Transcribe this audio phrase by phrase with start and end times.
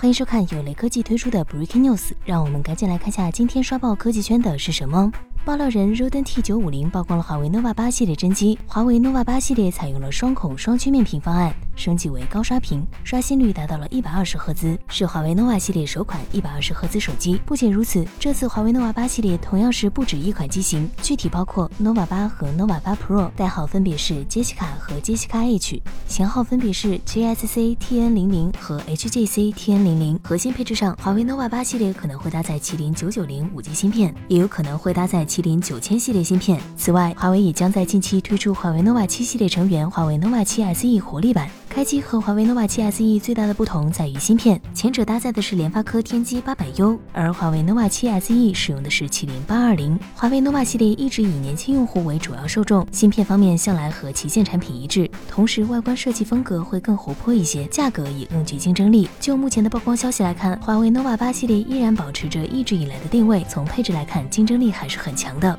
[0.00, 5.10] 欢迎收看有雷科技推出的 Breaking News，让我们赶紧来看下今天刷爆科技圈的是什么。
[5.48, 8.58] 爆料人 Roden T 九五零曝光了华为 nova 八系列真机。
[8.66, 17.40] 华为 nova 八系列采用了双孔双曲面屏方案，升级为高刷屏，刷新率达到了一百二十赫兹，是华为 nova 系列首款一百二十赫兹手机。
[17.46, 29.54] 不仅如此，这次华为 nova 八系列同样是不止一款机型，具体包括 nova 八和 nova 八 Pro，代号分别是 Jessica 和 Jessica H，型号分别是 JSC TN 零零和 HJC
[29.54, 30.20] TN 零零。
[30.22, 36.60] 核心配置上，华为 nova 八系列可能会搭载麒麟九九零五 G 芯片，也有可能会搭载麒麟九千系列芯片。
[36.76, 41.48] 此外，华为也将在近期推出华为 nova 七系列成员华为 nova 七 SE 活力版。
[41.68, 49.96] 开机和华为 nova 七 SE 最大的不同在于芯片，前者搭载的是联发科天玑八百 U，而华为 nova 七 SE 使用的是麒麟八二零。
[50.14, 59.08] 华为 nova 系列一直以年轻用户为主要受众，芯片方面向来和旗舰产品一致，同时外观设计风格会更活泼一些，价格也更具竞争力。
[59.20, 65.56] 就目前的曝光消息来看，华为 nova 八系列依然保持着一直以来的定位，从配置来看，竞争力还是很强的。